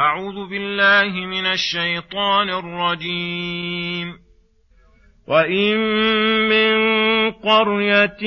أعوذ 0.00 0.48
بالله 0.50 1.26
من 1.26 1.46
الشيطان 1.46 2.50
الرجيم. 2.50 4.14
وإن 5.28 5.76
من 6.48 6.74
قرية 7.30 8.22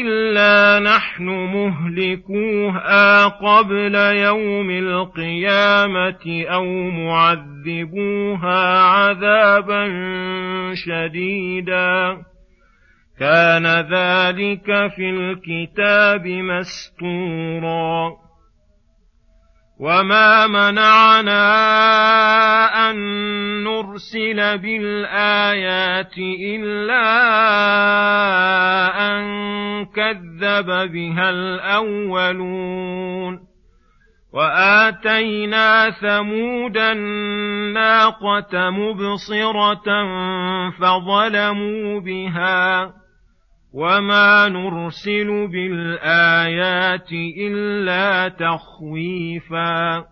إلا 0.00 0.78
نحن 0.78 1.24
مهلكوها 1.28 3.26
قبل 3.26 3.94
يوم 3.94 4.70
القيامة 4.70 6.44
أو 6.48 6.64
معذبوها 6.90 8.80
عذابا 8.80 9.84
شديدا. 10.74 12.22
كان 13.20 13.66
ذلك 13.66 14.66
في 14.96 15.10
الكتاب 15.10 16.26
مستورا. 16.26 18.22
وما 19.82 20.46
منعنا 20.46 21.42
أن 22.90 22.96
نرسل 23.64 24.58
بالآيات 24.58 26.18
إلا 26.40 27.06
أن 29.10 29.22
كذب 29.84 30.66
بها 30.92 31.30
الأولون 31.30 32.72
وآتينا 34.32 35.90
ثمود 35.90 36.76
الناقة 36.76 38.70
مبصرة 38.70 39.88
فظلموا 40.70 42.00
بها 42.00 43.01
وما 43.72 44.48
نرسل 44.48 45.48
بالايات 45.48 47.12
الا 47.38 48.28
تخويفا 48.28 50.04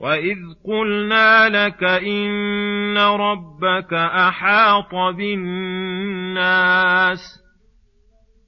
واذ 0.00 0.38
قلنا 0.64 1.48
لك 1.48 1.84
ان 1.84 2.98
ربك 2.98 3.92
احاط 3.94 4.94
بالناس 5.16 6.70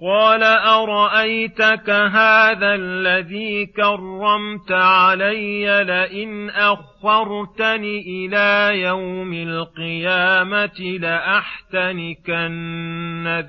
قال 0.00 0.42
أرأيتك 0.42 1.90
هذا 1.90 2.74
الذي 2.74 3.66
كرمت 3.66 4.72
علي 4.72 5.84
لئن 5.84 6.50
أخرتني 6.50 8.00
إلى 8.00 8.80
يوم 8.80 9.32
القيامة 9.32 10.98
لأحتنكن 11.00 12.34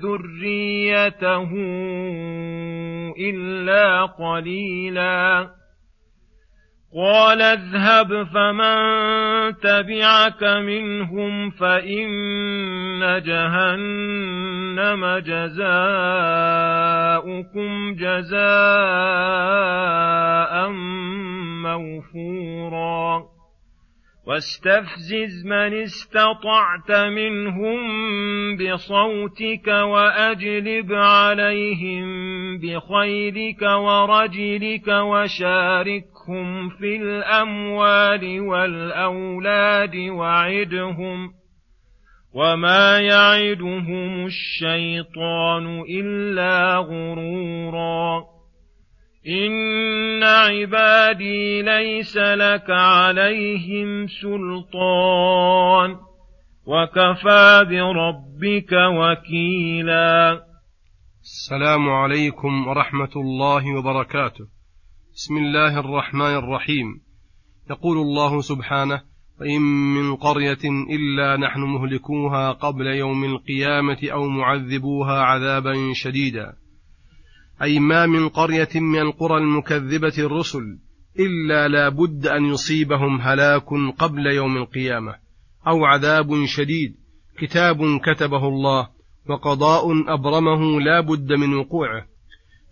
ذريته 0.02 1.50
إلا 3.18 4.04
قليلا. 4.04 5.50
قال 6.96 7.42
اذهب 7.42 8.26
فمن 8.34 9.33
تبعك 9.50 10.42
منهم 10.42 11.50
فان 11.50 13.22
جهنم 13.22 15.18
جزاؤكم 15.18 15.64
جزاء 17.94 19.24
موفورا. 21.62 23.34
واستفزز 24.26 25.46
من 25.46 25.74
استطعت 25.82 26.90
منهم 26.90 27.76
بصوتك 28.56 29.66
واجلب 29.66 30.92
عليهم 30.92 32.06
بخيلك 32.58 33.62
ورجلك 33.62 34.88
وشاركهم 36.28 36.68
في 36.68 36.96
الاموال 36.96 38.40
والاولاد 38.40 39.96
وعدهم 39.96 41.32
وما 42.34 43.00
يعدهم 43.00 44.26
الشيطان 44.26 45.80
الا 45.80 46.76
غرورا 46.76 48.24
ان 49.28 50.22
عبادي 50.22 51.62
ليس 51.62 52.16
لك 52.16 52.70
عليهم 52.70 54.06
سلطان 54.06 55.96
وكفى 56.66 57.66
بربك 57.70 58.72
وكيلا 58.72 60.40
السلام 61.22 61.90
عليكم 61.90 62.68
ورحمة 62.68 63.12
الله 63.16 63.78
وبركاته. 63.78 64.54
بسم 65.16 65.36
الله 65.36 65.80
الرحمن 65.80 66.34
الرحيم. 66.34 67.00
يقول 67.70 67.98
الله 67.98 68.40
سبحانه 68.40 69.02
وإن 69.40 69.60
من 69.94 70.16
قرية 70.16 70.64
إلا 70.90 71.36
نحن 71.36 71.60
مهلكوها 71.60 72.52
قبل 72.52 72.86
يوم 72.86 73.24
القيامة 73.24 73.98
أو 74.12 74.28
معذبوها 74.28 75.22
عذابا 75.22 75.74
شديدا. 75.92 76.52
أي 77.62 77.78
ما 77.78 78.06
من 78.06 78.28
قرية 78.28 78.68
من 78.74 78.98
القرى 78.98 79.38
المكذبة 79.38 80.18
الرسل 80.18 80.78
إلا 81.18 81.68
لا 81.68 81.88
بد 81.88 82.26
أن 82.26 82.44
يصيبهم 82.44 83.20
هلاك 83.20 83.68
قبل 83.98 84.26
يوم 84.26 84.56
القيامة 84.56 85.14
أو 85.66 85.84
عذاب 85.84 86.44
شديد. 86.44 86.96
كتاب 87.38 88.00
كتبه 88.04 88.48
الله 88.48 88.88
وقضاء 89.28 89.84
أبرمه 90.14 90.80
لا 90.80 91.00
بد 91.00 91.32
من 91.32 91.54
وقوعه. 91.54 92.13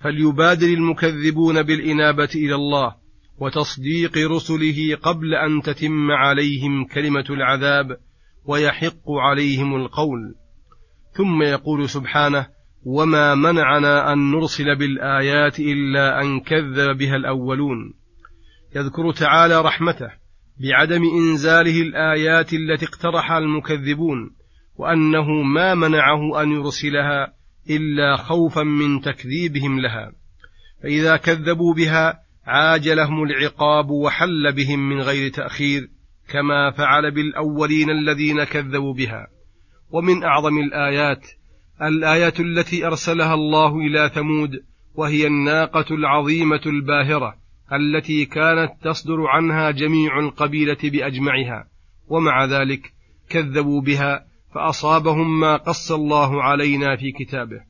فليبادر 0.03 0.67
المكذبون 0.67 1.63
بالإنابة 1.63 2.29
إلى 2.35 2.55
الله 2.55 2.95
وتصديق 3.39 4.19
رسله 4.19 4.97
قبل 5.03 5.35
أن 5.35 5.63
تتم 5.63 6.11
عليهم 6.11 6.85
كلمة 6.85 7.25
العذاب 7.31 7.97
ويحق 8.45 9.11
عليهم 9.11 9.77
القول. 9.77 10.35
ثم 11.13 11.43
يقول 11.43 11.89
سبحانه 11.89 12.47
وما 12.85 13.35
منعنا 13.35 14.13
أن 14.13 14.31
نرسل 14.31 14.77
بالآيات 14.77 15.61
إلا 15.61 16.23
أن 16.23 16.41
كذب 16.41 16.99
بها 16.99 17.17
الأولون. 17.17 17.95
يذكر 18.77 19.13
تعالى 19.13 19.61
رحمته 19.61 20.11
بعدم 20.61 21.03
إنزاله 21.03 21.83
الآيات 21.83 22.53
التي 22.53 22.87
اقترحها 22.87 23.39
المكذبون 23.39 24.31
وأنه 24.77 25.43
ما 25.43 25.75
منعه 25.75 26.43
أن 26.43 26.53
يرسلها 26.53 27.35
إلا 27.71 28.17
خوفا 28.17 28.63
من 28.63 29.01
تكذيبهم 29.01 29.81
لها. 29.81 30.13
فإذا 30.83 31.17
كذبوا 31.17 31.75
بها 31.75 32.23
عاجلهم 32.47 33.23
العقاب 33.23 33.91
وحل 33.91 34.53
بهم 34.53 34.89
من 34.89 35.01
غير 35.01 35.31
تأخير 35.31 35.89
كما 36.29 36.71
فعل 36.71 37.11
بالأولين 37.11 37.91
الذين 37.91 38.45
كذبوا 38.45 38.95
بها. 38.95 39.27
ومن 39.91 40.25
أعظم 40.25 40.59
الآيات 40.59 41.27
الآية 41.83 42.35
التي 42.41 42.87
أرسلها 42.87 43.35
الله 43.35 43.79
إلى 43.79 44.11
ثمود 44.15 44.51
وهي 44.95 45.27
الناقة 45.27 45.95
العظيمة 45.95 46.61
الباهرة 46.67 47.35
التي 47.73 48.25
كانت 48.25 48.73
تصدر 48.83 49.27
عنها 49.27 49.71
جميع 49.71 50.19
القبيلة 50.19 50.79
بأجمعها. 50.83 51.69
ومع 52.09 52.45
ذلك 52.45 52.93
كذبوا 53.29 53.81
بها 53.81 54.27
فأصابهم 54.55 55.41
ما 55.41 55.57
قص 55.57 55.93
الله 55.93 56.43
علينا 56.43 56.97
في 56.97 57.13
كتابه. 57.13 57.61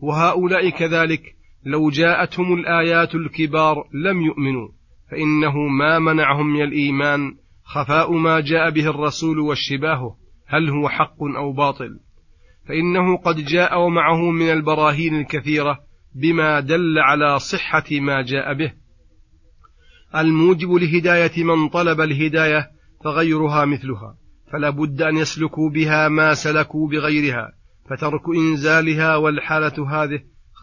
وهؤلاء 0.00 0.70
كذلك 0.70 1.36
لو 1.64 1.90
جاءتهم 1.90 2.54
الآيات 2.54 3.14
الكبار 3.14 3.88
لم 3.92 4.22
يؤمنوا 4.22 4.68
فإنه 5.10 5.58
ما 5.58 5.98
منعهم 5.98 6.46
من 6.46 6.62
الإيمان 6.62 7.36
خفاء 7.64 8.12
ما 8.12 8.40
جاء 8.40 8.70
به 8.70 8.90
الرسول 8.90 9.38
واشتباهه 9.38 10.16
هل 10.46 10.68
هو 10.70 10.88
حق 10.88 11.22
أو 11.36 11.52
باطل؟ 11.52 11.98
فإنه 12.68 13.16
قد 13.16 13.36
جاء 13.36 13.80
ومعه 13.80 14.30
من 14.30 14.50
البراهين 14.50 15.20
الكثيرة 15.20 15.78
بما 16.14 16.60
دل 16.60 16.98
على 16.98 17.38
صحة 17.38 17.84
ما 17.90 18.22
جاء 18.22 18.54
به. 18.54 18.72
الموجب 20.16 20.72
لهداية 20.72 21.44
من 21.44 21.68
طلب 21.68 22.00
الهداية 22.00 22.70
فغيرها 23.04 23.64
مثلها. 23.64 24.16
فلا 24.52 24.70
بد 24.70 25.02
أن 25.02 25.16
يسلكوا 25.16 25.70
بها 25.70 26.08
ما 26.08 26.34
سلكوا 26.34 26.88
بغيرها 26.88 27.52
فترك 27.90 28.22
إنزالها 28.36 29.16
والحالة 29.16 29.88
هذه 29.88 30.20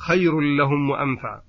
خير 0.08 0.40
لهم 0.40 0.90
وأنفع. 0.90 1.42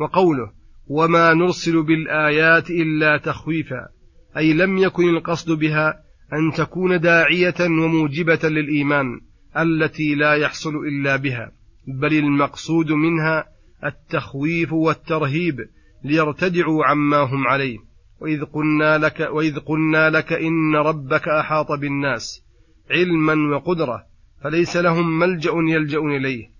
وقوله 0.00 0.52
وما 0.86 1.34
نرسل 1.34 1.82
بالآيات 1.82 2.70
إلا 2.70 3.18
تخويفا 3.18 3.88
أي 4.36 4.52
لم 4.52 4.78
يكن 4.78 5.08
القصد 5.08 5.52
بها 5.52 5.94
أن 6.32 6.52
تكون 6.56 7.00
داعية 7.00 7.54
وموجبة 7.60 8.48
للإيمان 8.48 9.20
التي 9.56 10.14
لا 10.14 10.34
يحصل 10.34 10.76
إلا 10.76 11.16
بها 11.16 11.52
بل 11.86 12.14
المقصود 12.14 12.92
منها 12.92 13.44
التخويف 13.84 14.72
والترهيب 14.72 15.56
ليرتدعوا 16.04 16.84
عما 16.84 17.16
هم 17.16 17.46
عليه. 17.46 17.78
وإذ 18.20 18.44
قلنا 18.44 18.98
لك 18.98 19.28
وإذ 19.32 19.58
قلنا 19.58 20.10
لك 20.10 20.32
إن 20.32 20.76
ربك 20.76 21.28
أحاط 21.28 21.72
بالناس 21.72 22.42
علما 22.90 23.56
وقدرة 23.56 24.06
فليس 24.44 24.76
لهم 24.76 25.18
ملجأ 25.18 25.52
يلجأون 25.54 26.16
إليه 26.16 26.50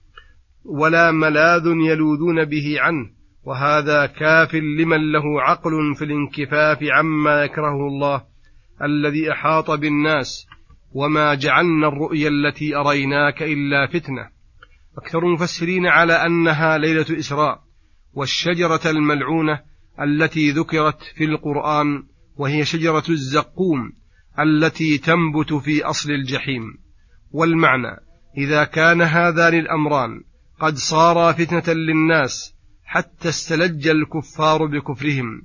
ولا 0.64 1.10
ملاذ 1.10 1.66
يلوذون 1.66 2.44
به 2.44 2.76
عنه 2.80 3.10
وهذا 3.44 4.06
كاف 4.06 4.54
لمن 4.54 5.12
له 5.12 5.42
عقل 5.42 5.94
في 5.94 6.04
الانكفاف 6.04 6.78
عما 6.82 7.44
يكرهه 7.44 7.88
الله 7.88 8.24
الذي 8.82 9.32
أحاط 9.32 9.70
بالناس 9.70 10.46
وما 10.92 11.34
جعلنا 11.34 11.88
الرؤيا 11.88 12.28
التي 12.28 12.76
أريناك 12.76 13.42
إلا 13.42 13.86
فتنة. 13.86 14.28
أكثر 14.98 15.18
المفسرين 15.18 15.86
على 15.86 16.12
أنها 16.12 16.78
ليلة 16.78 17.18
إسراء 17.18 17.60
والشجرة 18.14 18.90
الملعونة 18.90 19.60
التي 20.00 20.50
ذكرت 20.50 21.02
في 21.16 21.24
القرآن 21.24 22.02
وهي 22.36 22.64
شجرة 22.64 23.04
الزقوم 23.08 23.92
التي 24.38 24.98
تنبت 24.98 25.52
في 25.52 25.84
أصل 25.84 26.10
الجحيم. 26.10 26.62
والمعنى 27.32 27.96
إذا 28.38 28.64
كان 28.64 29.02
هذان 29.02 29.54
الأمران 29.54 30.20
قد 30.60 30.76
صارا 30.76 31.32
فتنة 31.32 31.74
للناس 31.74 32.54
حتى 32.84 33.28
استلج 33.28 33.88
الكفار 33.88 34.66
بكفرهم 34.66 35.42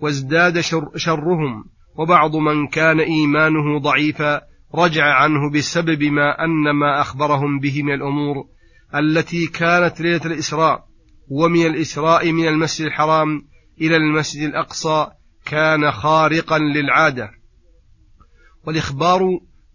وازداد 0.00 0.60
شر 0.60 0.90
شرهم 0.96 1.64
وبعض 1.96 2.36
من 2.36 2.66
كان 2.66 3.00
إيمانه 3.00 3.78
ضعيفا 3.78 4.40
رجع 4.74 5.04
عنه 5.04 5.50
بسبب 5.50 6.02
ما 6.02 6.44
أن 6.44 6.70
ما 6.70 7.00
أخبرهم 7.00 7.58
به 7.58 7.82
من 7.82 7.94
الأمور 7.94 8.44
التي 8.94 9.46
كانت 9.46 10.00
ليلة 10.00 10.20
الإسراء 10.24 10.84
ومن 11.28 11.66
الإسراء 11.66 12.32
من 12.32 12.48
المسجد 12.48 12.86
الحرام 12.86 13.42
إلى 13.80 13.96
المسجد 13.96 14.42
الأقصى 14.42 15.06
كان 15.44 15.90
خارقا 15.90 16.58
للعادة. 16.58 17.30
والإخبار 18.64 19.20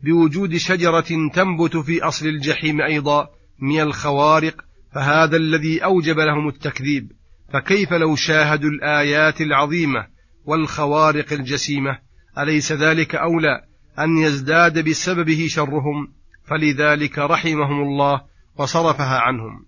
بوجود 0.04 0.58
شجرة 0.58 1.30
تنبت 1.34 1.78
في 1.78 2.04
أصل 2.04 2.28
الجحيم 2.28 2.82
أيضا 2.82 3.30
من 3.60 3.82
الخوارق 3.82 4.62
فهذا 4.96 5.38
الذي 5.38 5.84
أوجب 5.84 6.20
لهم 6.20 6.48
التكذيب. 6.48 7.12
فكيف 7.54 7.94
لو 7.94 8.16
شاهدوا 8.16 8.70
الآيات 8.70 9.42
العظيمة 9.42 10.08
والخوارق 10.46 11.34
الجسيمة؟ 11.34 12.00
أليس 12.38 12.72
ذلك 12.72 13.16
أولى 13.16 13.62
أن 14.00 14.18
يزداد 14.18 14.90
بسببه 14.90 15.48
شرهم؟ 15.50 16.14
فلذلك 16.46 17.20
رحمهم 17.20 17.82
الله 17.82 18.22
وصرفها 18.58 19.20
عنهم. 19.20 19.66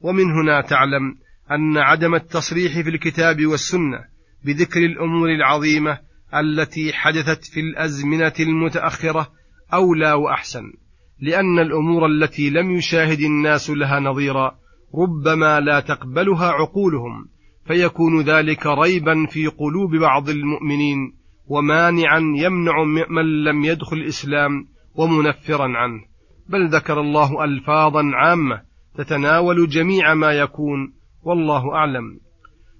ومن 0.00 0.32
هنا 0.32 0.60
تعلم 0.60 1.23
أن 1.50 1.76
عدم 1.76 2.14
التصريح 2.14 2.80
في 2.80 2.90
الكتاب 2.90 3.46
والسنة 3.46 4.04
بذكر 4.44 4.80
الأمور 4.80 5.28
العظيمة 5.28 5.98
التي 6.34 6.92
حدثت 6.92 7.44
في 7.44 7.60
الأزمنة 7.60 8.32
المتأخرة 8.40 9.28
أولى 9.72 10.12
وأحسن 10.12 10.72
لأن 11.20 11.58
الأمور 11.58 12.06
التي 12.06 12.50
لم 12.50 12.70
يشاهد 12.70 13.20
الناس 13.20 13.70
لها 13.70 14.00
نظيرا 14.00 14.54
ربما 14.94 15.60
لا 15.60 15.80
تقبلها 15.80 16.50
عقولهم 16.50 17.28
فيكون 17.66 18.20
ذلك 18.20 18.66
ريبا 18.66 19.26
في 19.26 19.46
قلوب 19.46 19.96
بعض 19.96 20.28
المؤمنين 20.28 20.98
ومانعا 21.46 22.18
يمنع 22.18 22.84
من 23.10 23.44
لم 23.44 23.64
يدخل 23.64 23.96
الإسلام 23.96 24.50
ومنفرا 24.94 25.68
عنه. 25.76 26.00
بل 26.48 26.68
ذكر 26.68 27.00
الله 27.00 27.44
الفاظا 27.44 28.02
عامة 28.14 28.62
تتناول 28.98 29.68
جميع 29.68 30.14
ما 30.14 30.32
يكون 30.32 30.92
والله 31.24 31.74
أعلم. 31.74 32.20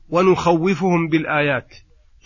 ونخوفهم 0.09 1.09
بالآيات 1.09 1.69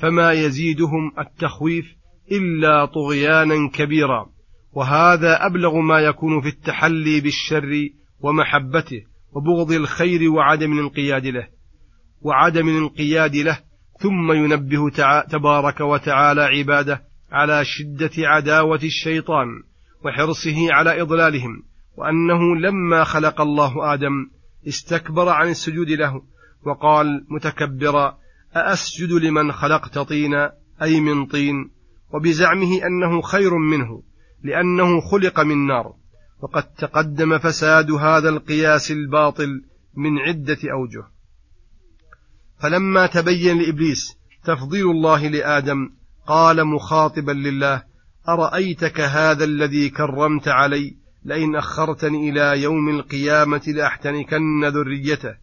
فما 0.00 0.32
يزيدهم 0.32 1.12
التخويف 1.18 1.86
إلا 2.32 2.84
طغيانا 2.84 3.70
كبيرا. 3.74 4.26
وهذا 4.72 5.46
أبلغ 5.46 5.80
ما 5.80 6.00
يكون 6.00 6.40
في 6.40 6.48
التحلي 6.48 7.20
بالشر 7.20 7.88
ومحبته 8.20 9.02
وبغض 9.32 9.72
الخير 9.72 10.30
وعدم 10.30 10.72
الانقياد 10.72 11.26
له. 11.26 11.48
وعدم 12.22 12.68
الانقياد 12.68 13.36
له 13.36 13.58
ثم 14.00 14.32
ينبه 14.32 14.90
تبارك 15.30 15.80
وتعالى 15.80 16.42
عباده 16.42 17.02
على 17.32 17.64
شدة 17.64 18.10
عداوة 18.18 18.80
الشيطان 18.84 19.46
وحرصه 20.04 20.72
على 20.72 21.02
إضلالهم 21.02 21.62
وأنه 21.96 22.56
لما 22.56 23.04
خلق 23.04 23.40
الله 23.40 23.94
آدم 23.94 24.12
استكبر 24.66 25.28
عن 25.28 25.48
السجود 25.48 25.90
له 25.90 26.22
وقال 26.62 27.26
متكبرا 27.28 28.18
أأسجد 28.56 29.12
لمن 29.12 29.52
خلقت 29.52 29.98
طينا 29.98 30.52
أي 30.82 31.00
من 31.00 31.26
طين؟ 31.26 31.70
وبزعمه 32.14 32.86
أنه 32.86 33.22
خير 33.22 33.54
منه 33.58 34.02
لأنه 34.42 35.00
خلق 35.00 35.40
من 35.40 35.66
نار. 35.66 35.94
وقد 36.40 36.62
تقدم 36.62 37.38
فساد 37.38 37.90
هذا 37.90 38.28
القياس 38.28 38.90
الباطل 38.90 39.62
من 39.94 40.18
عدة 40.18 40.58
أوجه. 40.72 41.04
فلما 42.62 43.06
تبين 43.06 43.58
لإبليس 43.58 44.18
تفضيل 44.44 44.90
الله 44.90 45.28
لآدم 45.28 45.90
قال 46.26 46.64
مخاطبا 46.64 47.32
لله 47.32 47.82
أرأيتك 48.28 49.00
هذا 49.00 49.44
الذي 49.44 49.90
كرمت 49.90 50.48
علي؟ 50.48 50.96
لئن 51.28 51.56
أخرتني 51.56 52.30
إلى 52.30 52.62
يوم 52.62 52.88
القيامة 52.88 53.62
لأحتنكن 53.66 54.64
ذريته 54.64 55.34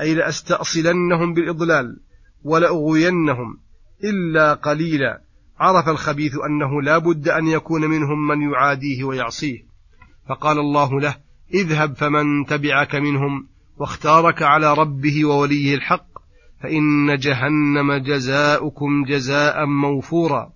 أي 0.00 0.14
لأستأصلنهم 0.14 1.34
بالإضلال 1.34 2.00
ولأغوينهم 2.44 3.58
إلا 4.04 4.54
قليلا. 4.54 5.20
عرف 5.58 5.88
الخبيث 5.88 6.32
أنه 6.46 6.82
لا 6.82 6.98
بد 6.98 7.28
أن 7.28 7.46
يكون 7.46 7.84
منهم 7.86 8.28
من 8.28 8.50
يعاديه 8.50 9.04
ويعصيه. 9.04 9.64
فقال 10.28 10.58
الله 10.58 11.00
له 11.00 11.16
اذهب 11.54 11.94
فمن 11.94 12.46
تبعك 12.46 12.94
منهم 12.94 13.46
واختارك 13.76 14.42
على 14.42 14.74
ربه 14.74 15.24
ووليه 15.24 15.74
الحق 15.74 16.06
فإن 16.62 17.16
جهنم 17.18 17.92
جزاؤكم 17.92 19.04
جزاء 19.04 19.66
موفورا 19.66 20.52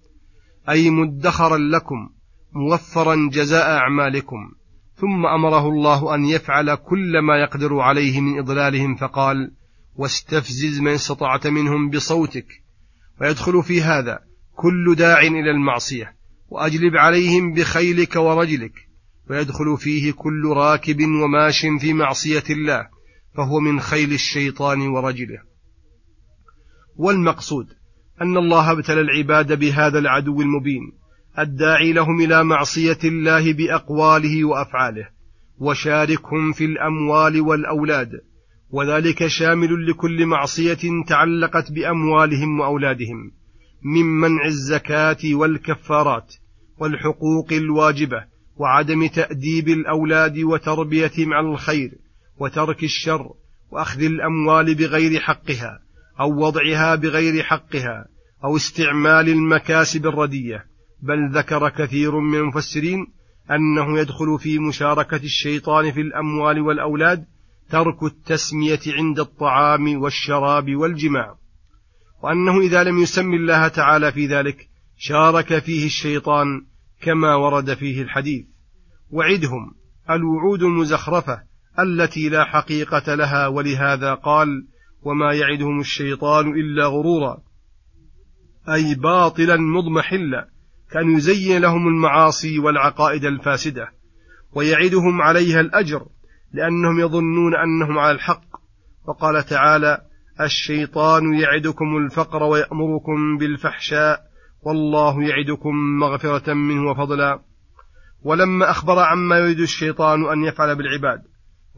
أي 0.69 0.91
مدخرا 0.91 1.59
لكم 1.59 2.11
موفرا 2.53 3.29
جزاء 3.33 3.77
أعمالكم. 3.77 4.53
ثم 4.97 5.27
أمره 5.27 5.69
الله 5.69 6.15
أن 6.15 6.25
يفعل 6.25 6.75
كل 6.75 7.19
ما 7.19 7.37
يقدر 7.37 7.79
عليه 7.79 8.21
من 8.21 8.39
إضلالهم 8.39 8.95
فقال 8.95 9.51
واستفزز 9.95 10.81
من 10.81 10.93
استطعت 10.93 11.47
منهم 11.47 11.91
بصوتك 11.91 12.47
ويدخل 13.21 13.63
في 13.63 13.83
هذا 13.83 14.19
كل 14.55 14.95
داع 14.95 15.21
إلى 15.21 15.51
المعصية 15.51 16.17
وأجلب 16.49 16.97
عليهم 16.97 17.53
بخيلك 17.53 18.17
ورجلك 18.17 18.89
ويدخل 19.31 19.77
فيه 19.79 20.13
كل 20.13 20.53
راكب 20.57 21.01
وماش 21.01 21.67
في 21.81 21.93
معصية 21.93 22.45
الله 22.51 22.89
فهو 23.37 23.61
من 23.61 23.81
خيل 23.81 24.13
الشيطان 24.13 24.81
ورجله. 24.81 25.39
والمقصود 26.97 27.67
أن 28.23 28.37
الله 28.37 28.71
ابتلى 28.71 29.01
العباد 29.01 29.59
بهذا 29.59 29.99
العدو 29.99 30.41
المبين 30.41 30.93
الداعي 31.39 31.93
لهم 31.93 32.21
إلى 32.21 32.45
معصية 32.45 32.99
الله 33.05 33.53
بأقواله 33.53 34.45
وأفعاله 34.45 35.09
وشاركهم 35.59 36.53
في 36.53 36.65
الأموال 36.65 37.41
والأولاد 37.41 38.11
وذلك 38.71 39.27
شامل 39.27 39.91
لكل 39.91 40.27
معصية 40.27 41.05
تعلقت 41.09 41.73
بأموالهم 41.73 42.61
وأولادهم 42.61 43.33
من 43.83 44.05
منع 44.05 44.47
الزكاة 44.47 45.17
والكفارات 45.25 46.35
والحقوق 46.79 47.53
الواجبة 47.53 48.25
وعدم 48.57 49.07
تأديب 49.07 49.69
الأولاد 49.69 50.39
وتربيتهم 50.39 51.33
على 51.33 51.49
الخير 51.49 51.91
وترك 52.39 52.85
الشر 52.85 53.31
وأخذ 53.71 54.03
الأموال 54.03 54.75
بغير 54.75 55.21
حقها 55.21 55.81
أو 56.21 56.47
وضعها 56.47 56.95
بغير 56.95 57.43
حقها 57.43 58.07
أو 58.45 58.57
استعمال 58.57 59.29
المكاسب 59.29 60.07
الردية. 60.07 60.74
بل 61.05 61.39
ذكر 61.39 61.69
كثير 61.69 62.21
من 62.21 62.39
المفسرين 62.39 63.07
أنه 63.51 63.99
يدخل 63.99 64.39
في 64.39 64.59
مشاركة 64.59 65.17
الشيطان 65.17 65.93
في 65.93 66.01
الأموال 66.01 66.61
والأولاد 66.61 67.25
ترك 67.71 68.03
التسمية 68.03 68.81
عند 68.87 69.21
الطعام 69.21 70.03
والشراب 70.03 70.75
والجماع 70.75 71.35
وأنه 72.23 72.61
إذا 72.61 72.85
لم 72.85 72.99
يسم 72.99 73.35
الله 73.35 73.69
تعالى 73.69 74.13
في 74.13 74.27
ذلك 74.27 74.69
شارك 74.97 75.59
فيه 75.59 75.87
الشيطان 75.87 76.47
كما 77.03 77.35
ورد 77.35 77.75
فيه 77.75 78.03
الحديث. 78.03 78.45
وعدهم 79.11 79.75
الوعود 80.11 80.63
المزخرفة 80.63 81.43
التي 81.79 82.29
لا 82.29 82.45
حقيقة 82.45 83.15
لها 83.15 83.47
ولهذا 83.47 84.15
قال 84.15 84.49
وما 85.03 85.33
يعدهم 85.33 85.81
الشيطان 85.81 86.49
إلا 86.49 86.87
غرورا. 86.87 87.39
أي 88.69 88.95
باطلا 88.95 89.57
مضمحلا. 89.57 90.49
كان 90.93 91.17
يزين 91.17 91.63
لهم 91.63 91.89
المعاصي 91.89 92.59
والعقائد 92.59 93.25
الفاسدة 93.25 93.89
ويعدهم 94.53 95.23
عليها 95.23 95.61
الأجر 95.61 96.07
لأنهم 96.53 97.01
يظنون 97.01 97.55
أنهم 97.57 97.99
على 97.99 98.11
الحق. 98.13 98.45
وقال 99.09 99.45
تعالى 99.45 99.99
الشيطان 100.41 101.35
يعدكم 101.35 101.97
الفقر 101.97 102.43
ويأمركم 102.43 103.39
بالفحشاء 103.39 104.21
والله 104.63 105.23
يعدكم 105.23 105.75
مغفرة 106.01 106.53
منه 106.53 106.91
وفضلا. 106.91 107.41
ولما 108.23 108.71
أخبر 108.71 108.99
عما 108.99 109.39
يريد 109.39 109.61
الشيطان 109.61 110.31
أن 110.33 110.45
يفعل 110.45 110.77
بالعباد 110.77 111.23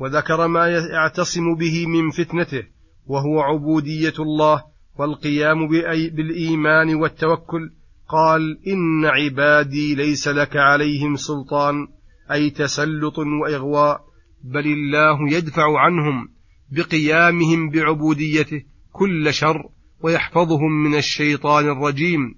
وذكر 0.00 0.46
ما 0.46 0.68
يعتصم 0.68 1.54
به 1.54 1.86
من 1.86 2.10
فتنته 2.10 2.62
وهو 3.06 3.40
عبودية 3.40 4.14
الله 4.18 4.64
والقيام 4.98 5.68
بالإيمان 6.16 6.94
والتوكل 6.94 7.70
قال 8.08 8.58
إن 8.66 9.04
عبادي 9.04 9.94
ليس 9.94 10.28
لك 10.28 10.56
عليهم 10.56 11.16
سلطان 11.16 11.88
أي 12.32 12.50
تسلط 12.50 13.18
وإغواء 13.18 14.00
بل 14.44 14.66
الله 14.66 15.36
يدفع 15.36 15.78
عنهم 15.78 16.28
بقيامهم 16.72 17.70
بعبوديته 17.70 18.62
كل 18.92 19.34
شر 19.34 19.68
ويحفظهم 20.00 20.84
من 20.84 20.94
الشيطان 20.94 21.64
الرجيم 21.64 22.34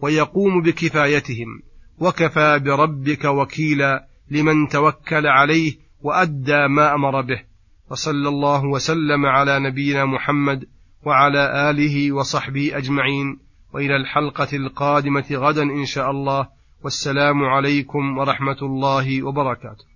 ويقوم 0.00 0.62
بكفايتهم 0.62 1.62
وكفى 1.98 2.58
بربك 2.58 3.24
وكيلا 3.24 4.06
لمن 4.30 4.68
توكل 4.68 5.26
عليه 5.26 5.72
وأدى 6.02 6.68
ما 6.68 6.94
أمر 6.94 7.20
به 7.20 7.42
وصلى 7.90 8.28
الله 8.28 8.64
وسلم 8.64 9.26
على 9.26 9.58
نبينا 9.58 10.04
محمد 10.04 10.64
وعلى 11.06 11.70
آله 11.70 12.12
وصحبه 12.12 12.76
أجمعين. 12.76 13.49
وإلى 13.72 13.96
الحلقة 13.96 14.56
القادمة 14.56 15.26
غدا 15.30 15.62
إن 15.62 15.86
شاء 15.86 16.10
الله. 16.10 16.48
والسلام 16.82 17.44
عليكم 17.44 18.18
ورحمة 18.18 18.56
الله 18.62 19.22
وبركاته. 19.22 19.89